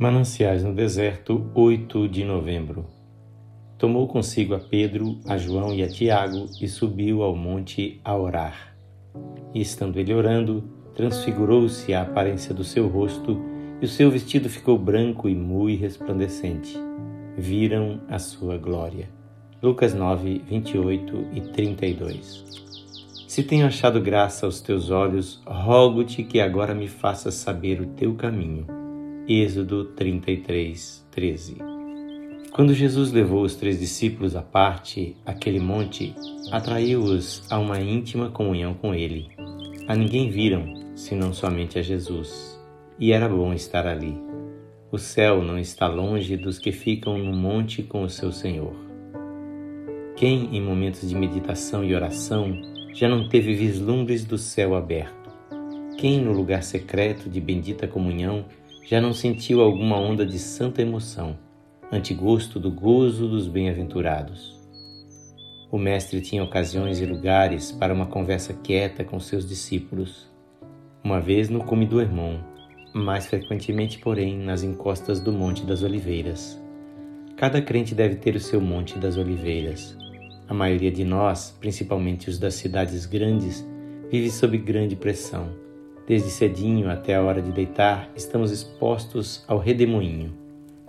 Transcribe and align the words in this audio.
Mananciais 0.00 0.62
no 0.62 0.72
Deserto, 0.72 1.50
8 1.56 2.06
de 2.08 2.22
novembro. 2.22 2.86
Tomou 3.76 4.06
consigo 4.06 4.54
a 4.54 4.60
Pedro, 4.60 5.18
a 5.26 5.36
João 5.36 5.74
e 5.74 5.82
a 5.82 5.88
Tiago 5.88 6.46
e 6.62 6.68
subiu 6.68 7.24
ao 7.24 7.34
monte 7.34 8.00
a 8.04 8.16
orar. 8.16 8.76
E 9.52 9.60
estando 9.60 9.98
ele 9.98 10.14
orando, 10.14 10.62
transfigurou-se 10.94 11.92
a 11.92 12.02
aparência 12.02 12.54
do 12.54 12.62
seu 12.62 12.86
rosto 12.86 13.42
e 13.82 13.86
o 13.86 13.88
seu 13.88 14.08
vestido 14.08 14.48
ficou 14.48 14.78
branco 14.78 15.28
e 15.28 15.34
muito 15.34 15.80
resplandecente. 15.80 16.78
Viram 17.36 18.00
a 18.08 18.20
sua 18.20 18.56
glória. 18.56 19.10
Lucas 19.60 19.94
9, 19.94 20.42
28 20.46 21.26
e 21.32 21.40
32. 21.40 22.44
Se 23.26 23.42
tenho 23.42 23.66
achado 23.66 24.00
graça 24.00 24.46
aos 24.46 24.60
teus 24.60 24.92
olhos, 24.92 25.42
rogo-te 25.44 26.22
que 26.22 26.40
agora 26.40 26.72
me 26.72 26.86
faças 26.86 27.34
saber 27.34 27.80
o 27.80 27.86
teu 27.86 28.14
caminho 28.14 28.77
Êxodo 29.30 29.84
33, 29.84 31.06
13. 31.10 31.58
Quando 32.50 32.72
Jesus 32.72 33.12
levou 33.12 33.42
os 33.42 33.56
três 33.56 33.78
discípulos 33.78 34.34
à 34.34 34.40
parte, 34.40 35.18
aquele 35.26 35.60
monte 35.60 36.14
atraiu-os 36.50 37.44
a 37.50 37.58
uma 37.58 37.78
íntima 37.78 38.30
comunhão 38.30 38.72
com 38.72 38.94
ele. 38.94 39.28
A 39.86 39.94
ninguém 39.94 40.30
viram, 40.30 40.72
senão 40.94 41.34
somente 41.34 41.78
a 41.78 41.82
Jesus, 41.82 42.58
e 42.98 43.12
era 43.12 43.28
bom 43.28 43.52
estar 43.52 43.86
ali. 43.86 44.18
O 44.90 44.96
céu 44.96 45.42
não 45.42 45.58
está 45.58 45.86
longe 45.86 46.34
dos 46.34 46.58
que 46.58 46.72
ficam 46.72 47.18
no 47.18 47.34
monte 47.34 47.82
com 47.82 48.04
o 48.04 48.08
seu 48.08 48.32
Senhor. 48.32 48.74
Quem, 50.16 50.56
em 50.56 50.62
momentos 50.62 51.06
de 51.06 51.14
meditação 51.14 51.84
e 51.84 51.94
oração, 51.94 52.58
já 52.94 53.06
não 53.06 53.28
teve 53.28 53.52
vislumbres 53.52 54.24
do 54.24 54.38
céu 54.38 54.74
aberto? 54.74 55.28
Quem, 55.98 56.18
no 56.18 56.32
lugar 56.32 56.62
secreto 56.62 57.28
de 57.28 57.42
bendita 57.42 57.86
comunhão, 57.86 58.46
já 58.84 59.00
não 59.00 59.12
sentiu 59.12 59.60
alguma 59.60 59.96
onda 59.98 60.24
de 60.24 60.38
santa 60.38 60.80
emoção, 60.80 61.38
antigosto 61.92 62.58
do 62.58 62.70
gozo 62.70 63.28
dos 63.28 63.46
bem-aventurados. 63.46 64.58
O 65.70 65.76
Mestre 65.76 66.20
tinha 66.20 66.42
ocasiões 66.42 67.00
e 67.00 67.04
lugares 67.04 67.70
para 67.70 67.92
uma 67.92 68.06
conversa 68.06 68.54
quieta 68.54 69.04
com 69.04 69.20
seus 69.20 69.46
discípulos. 69.46 70.26
Uma 71.04 71.20
vez 71.20 71.50
no 71.50 71.62
cume 71.62 71.84
do 71.84 72.00
Hermon, 72.00 72.38
mais 72.94 73.26
frequentemente, 73.26 73.98
porém, 73.98 74.38
nas 74.38 74.62
encostas 74.62 75.20
do 75.20 75.30
Monte 75.30 75.66
das 75.66 75.82
Oliveiras. 75.82 76.58
Cada 77.36 77.60
crente 77.60 77.94
deve 77.94 78.16
ter 78.16 78.34
o 78.34 78.40
seu 78.40 78.60
Monte 78.60 78.98
das 78.98 79.18
Oliveiras. 79.18 79.96
A 80.48 80.54
maioria 80.54 80.90
de 80.90 81.04
nós, 81.04 81.54
principalmente 81.60 82.30
os 82.30 82.38
das 82.38 82.54
cidades 82.54 83.04
grandes, 83.04 83.66
vive 84.10 84.30
sob 84.30 84.56
grande 84.56 84.96
pressão 84.96 85.67
Desde 86.08 86.30
cedinho 86.30 86.90
até 86.90 87.14
a 87.14 87.22
hora 87.22 87.42
de 87.42 87.52
deitar, 87.52 88.08
estamos 88.16 88.50
expostos 88.50 89.44
ao 89.46 89.58
redemoinho. 89.58 90.32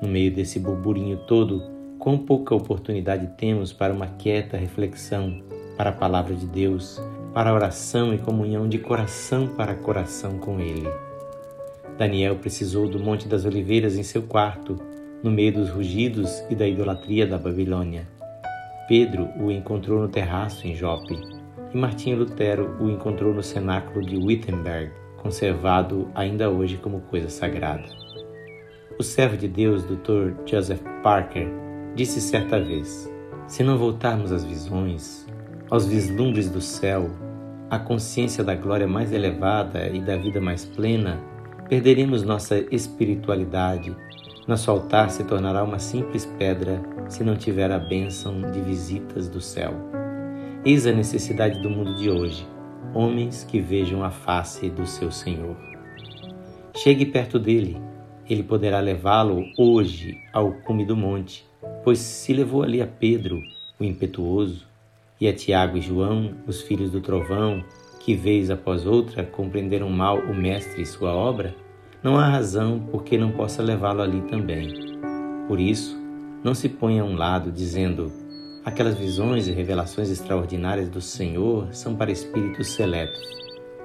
No 0.00 0.08
meio 0.08 0.32
desse 0.32 0.58
burburinho 0.58 1.18
todo, 1.28 1.62
quão 1.98 2.16
pouca 2.16 2.54
oportunidade 2.54 3.26
temos 3.36 3.74
para 3.74 3.92
uma 3.92 4.06
quieta 4.06 4.56
reflexão, 4.56 5.42
para 5.76 5.90
a 5.90 5.92
palavra 5.92 6.34
de 6.34 6.46
Deus, 6.46 6.98
para 7.34 7.50
a 7.50 7.52
oração 7.52 8.14
e 8.14 8.18
comunhão 8.18 8.66
de 8.66 8.78
coração 8.78 9.48
para 9.48 9.74
coração 9.74 10.38
com 10.38 10.58
Ele. 10.58 10.88
Daniel 11.98 12.36
precisou 12.36 12.88
do 12.88 12.98
Monte 12.98 13.28
das 13.28 13.44
Oliveiras 13.44 13.98
em 13.98 14.02
seu 14.02 14.22
quarto, 14.22 14.80
no 15.22 15.30
meio 15.30 15.52
dos 15.52 15.68
rugidos 15.68 16.42
e 16.48 16.54
da 16.54 16.66
idolatria 16.66 17.26
da 17.26 17.36
Babilônia. 17.36 18.08
Pedro 18.88 19.28
o 19.38 19.50
encontrou 19.50 20.00
no 20.00 20.08
terraço 20.08 20.66
em 20.66 20.74
Jope, 20.74 21.20
e 21.70 21.76
Martinho 21.76 22.16
Lutero 22.16 22.78
o 22.80 22.88
encontrou 22.88 23.34
no 23.34 23.42
cenáculo 23.42 24.02
de 24.04 24.16
Wittenberg 24.16 25.01
conservado 25.22 26.08
ainda 26.14 26.50
hoje 26.50 26.76
como 26.76 27.00
coisa 27.02 27.30
sagrada. 27.30 27.84
O 28.98 29.02
servo 29.02 29.36
de 29.36 29.48
Deus, 29.48 29.84
Dr. 29.84 30.32
Joseph 30.44 30.82
Parker, 31.02 31.48
disse 31.94 32.20
certa 32.20 32.60
vez: 32.60 33.10
Se 33.46 33.62
não 33.62 33.78
voltarmos 33.78 34.32
às 34.32 34.44
visões, 34.44 35.26
aos 35.70 35.86
vislumbres 35.86 36.50
do 36.50 36.60
céu, 36.60 37.08
à 37.70 37.78
consciência 37.78 38.44
da 38.44 38.54
glória 38.54 38.86
mais 38.86 39.12
elevada 39.12 39.88
e 39.88 40.00
da 40.00 40.16
vida 40.16 40.40
mais 40.40 40.64
plena, 40.64 41.18
perderemos 41.68 42.22
nossa 42.22 42.58
espiritualidade. 42.70 43.96
Nosso 44.46 44.70
altar 44.70 45.10
se 45.10 45.24
tornará 45.24 45.62
uma 45.62 45.78
simples 45.78 46.26
pedra 46.38 46.82
se 47.08 47.22
não 47.22 47.36
tiver 47.36 47.70
a 47.70 47.78
bênção 47.78 48.50
de 48.50 48.60
visitas 48.60 49.28
do 49.28 49.40
céu. 49.40 49.72
Eis 50.64 50.86
a 50.86 50.92
necessidade 50.92 51.60
do 51.62 51.70
mundo 51.70 51.94
de 51.94 52.10
hoje 52.10 52.46
homens 52.94 53.44
que 53.44 53.60
vejam 53.60 54.04
a 54.04 54.10
face 54.10 54.68
do 54.68 54.86
seu 54.86 55.10
Senhor. 55.10 55.56
Chegue 56.76 57.06
perto 57.06 57.38
dele, 57.38 57.80
ele 58.28 58.42
poderá 58.42 58.80
levá-lo 58.80 59.44
hoje 59.58 60.18
ao 60.32 60.52
cume 60.52 60.84
do 60.84 60.96
monte, 60.96 61.44
pois 61.84 61.98
se 61.98 62.32
levou 62.32 62.62
ali 62.62 62.80
a 62.80 62.86
Pedro, 62.86 63.40
o 63.78 63.84
impetuoso, 63.84 64.66
e 65.20 65.28
a 65.28 65.32
Tiago 65.32 65.76
e 65.76 65.80
João, 65.80 66.34
os 66.46 66.62
filhos 66.62 66.90
do 66.90 67.00
trovão, 67.00 67.62
que 68.00 68.14
vez 68.14 68.50
após 68.50 68.86
outra 68.86 69.24
compreenderam 69.24 69.88
mal 69.88 70.18
o 70.18 70.34
Mestre 70.34 70.82
e 70.82 70.86
sua 70.86 71.12
obra, 71.14 71.54
não 72.02 72.18
há 72.18 72.26
razão 72.26 72.80
por 72.90 73.04
que 73.04 73.16
não 73.16 73.30
possa 73.30 73.62
levá-lo 73.62 74.02
ali 74.02 74.20
também. 74.22 74.98
Por 75.46 75.60
isso, 75.60 75.96
não 76.42 76.54
se 76.54 76.68
ponha 76.68 77.02
a 77.02 77.04
um 77.04 77.14
lado 77.14 77.52
dizendo: 77.52 78.12
Aquelas 78.64 78.96
visões 78.96 79.48
e 79.48 79.52
revelações 79.52 80.08
extraordinárias 80.08 80.88
do 80.88 81.00
Senhor 81.00 81.74
são 81.74 81.96
para 81.96 82.12
espíritos 82.12 82.68
seletos. 82.68 83.28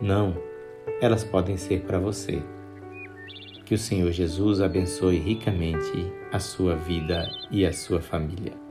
Não, 0.00 0.32
elas 1.00 1.24
podem 1.24 1.56
ser 1.56 1.80
para 1.80 1.98
você. 1.98 2.40
Que 3.64 3.74
o 3.74 3.78
Senhor 3.78 4.12
Jesus 4.12 4.60
abençoe 4.60 5.18
ricamente 5.18 6.12
a 6.32 6.38
sua 6.38 6.76
vida 6.76 7.28
e 7.50 7.66
a 7.66 7.72
sua 7.72 8.00
família. 8.00 8.69